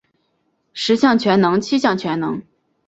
[0.73, 2.41] 十项全能七项全能